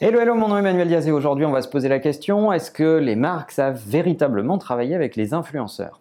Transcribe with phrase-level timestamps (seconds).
[0.00, 2.52] Hello, hello, mon nom est Emmanuel Diaz et aujourd'hui on va se poser la question,
[2.52, 6.00] est-ce que les marques savent véritablement travailler avec les influenceurs?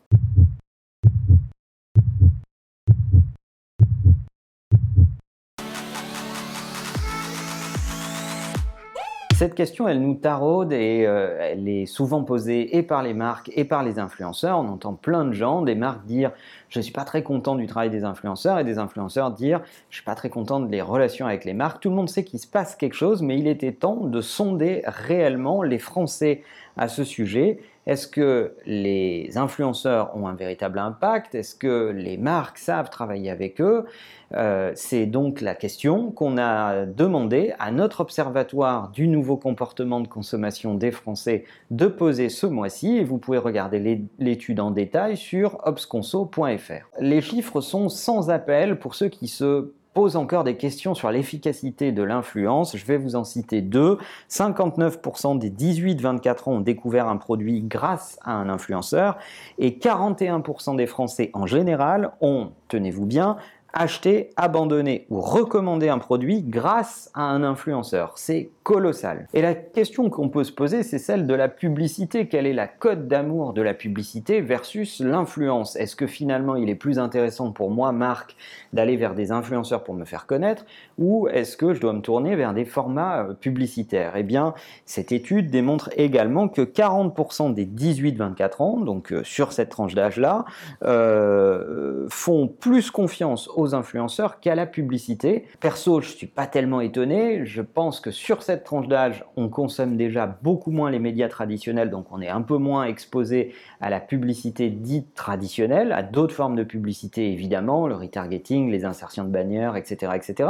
[9.44, 13.52] Cette question, elle nous taraude et euh, elle est souvent posée et par les marques
[13.54, 14.58] et par les influenceurs.
[14.58, 16.32] On entend plein de gens, des marques dire
[16.70, 19.96] je ne suis pas très content du travail des influenceurs et des influenceurs dire je
[19.96, 21.82] ne suis pas très content des relations avec les marques.
[21.82, 24.82] Tout le monde sait qu'il se passe quelque chose, mais il était temps de sonder
[24.86, 26.42] réellement les Français
[26.78, 27.60] à ce sujet.
[27.86, 31.36] Est-ce que les influenceurs ont un véritable impact?
[31.36, 33.86] Est-ce que les marques savent travailler avec eux?
[34.34, 40.08] Euh, C'est donc la question qu'on a demandé à notre observatoire du nouveau comportement de
[40.08, 42.98] consommation des Français de poser ce mois-ci.
[42.98, 46.88] Et vous pouvez regarder l'étude en détail sur obsconso.fr.
[47.00, 51.92] Les chiffres sont sans appel pour ceux qui se pose encore des questions sur l'efficacité
[51.92, 52.76] de l'influence.
[52.76, 53.98] Je vais vous en citer deux.
[54.30, 59.18] 59% des 18-24 ans ont découvert un produit grâce à un influenceur
[59.58, 63.38] et 41% des Français en général ont, tenez-vous bien,
[63.74, 68.14] acheter, abandonner ou recommander un produit grâce à un influenceur.
[68.16, 69.28] C'est colossal.
[69.34, 72.28] Et la question qu'on peut se poser, c'est celle de la publicité.
[72.28, 75.76] Quelle est la cote d'amour de la publicité versus l'influence?
[75.76, 78.36] Est-ce que finalement il est plus intéressant pour moi, Marc,
[78.72, 80.66] d'aller vers des influenceurs pour me faire connaître?
[80.98, 84.14] Ou est-ce que je dois me tourner vers des formats euh, publicitaires?
[84.16, 84.54] Eh bien,
[84.86, 90.46] cette étude démontre également que 40% des 18-24 ans, donc euh, sur cette tranche d'âge-là,
[90.84, 95.46] euh, font plus confiance aux influenceurs qu'à la publicité.
[95.60, 97.46] Perso, je suis pas tellement étonné.
[97.46, 101.90] Je pense que sur cette tranche d'âge, on consomme déjà beaucoup moins les médias traditionnels,
[101.90, 106.56] donc on est un peu moins exposé à la publicité dite traditionnelle, à d'autres formes
[106.56, 110.50] de publicité évidemment, le retargeting, les insertions de bannières, etc., etc.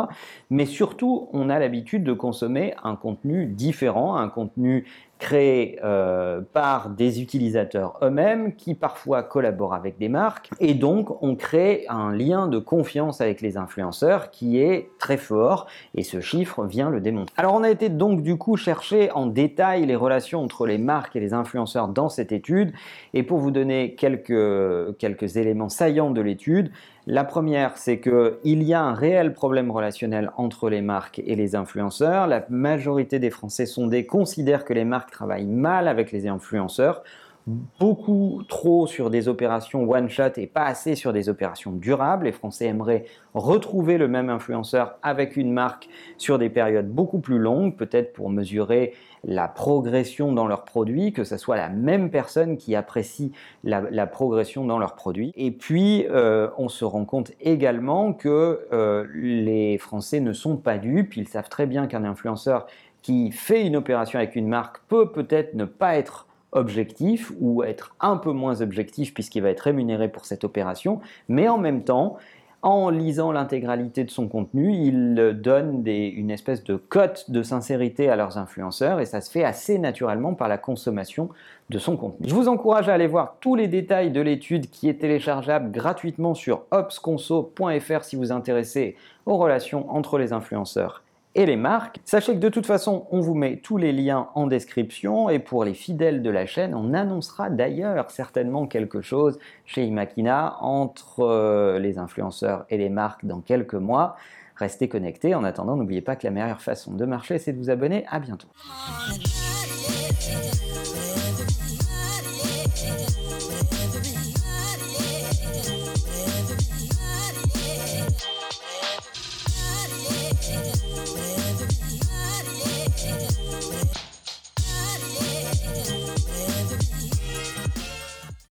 [0.49, 4.85] Mais surtout, on a l'habitude de consommer un contenu différent, un contenu
[5.23, 11.37] créé euh, par des utilisateurs eux-mêmes qui parfois collaborent avec des marques et donc on
[11.37, 16.65] crée un lien de confiance avec les influenceurs qui est très fort et ce chiffre
[16.65, 17.33] vient le démontrer.
[17.37, 21.15] Alors on a été donc du coup chercher en détail les relations entre les marques
[21.15, 22.73] et les influenceurs dans cette étude
[23.13, 26.69] et pour vous donner quelques, quelques éléments saillants de l'étude,
[27.05, 31.53] la première, c'est qu'il y a un réel problème relationnel entre les marques et les
[31.53, 32.27] influenceurs.
[32.27, 37.03] La majorité des Français sondés considèrent que les marques travaillent mal avec les influenceurs
[37.47, 42.25] beaucoup trop sur des opérations one-shot et pas assez sur des opérations durables.
[42.25, 47.39] Les Français aimeraient retrouver le même influenceur avec une marque sur des périodes beaucoup plus
[47.39, 48.93] longues, peut-être pour mesurer
[49.25, 53.31] la progression dans leurs produits, que ce soit la même personne qui apprécie
[53.63, 55.31] la, progression dans leurs produits.
[55.35, 60.77] Et puis, euh, on se rend compte également que euh, les Français ne sont pas
[60.77, 62.67] dupes, ils savent très bien qu'un influenceur
[63.01, 67.95] qui fait une opération avec une marque peut peut-être ne pas être objectif ou être
[67.99, 72.17] un peu moins objectif puisqu'il va être rémunéré pour cette opération, mais en même temps,
[72.63, 78.15] en lisant l'intégralité de son contenu, il donne une espèce de cote de sincérité à
[78.15, 81.27] leurs influenceurs et ça se fait assez naturellement par la consommation
[81.69, 82.25] de son contenu.
[82.29, 86.35] Je vous encourage à aller voir tous les détails de l'étude qui est téléchargeable gratuitement
[86.35, 91.02] sur opsconso.fr si vous intéressez aux relations entre les influenceurs
[91.35, 91.99] et les marques.
[92.05, 95.63] Sachez que de toute façon, on vous met tous les liens en description et pour
[95.63, 101.79] les fidèles de la chaîne, on annoncera d'ailleurs certainement quelque chose chez Imakina entre euh,
[101.79, 104.15] les influenceurs et les marques dans quelques mois.
[104.55, 105.33] Restez connectés.
[105.33, 108.05] En attendant, n'oubliez pas que la meilleure façon de marcher, c'est de vous abonner.
[108.09, 108.47] À bientôt.